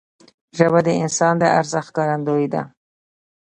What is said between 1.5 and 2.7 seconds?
ارزښت ښکارندوی ده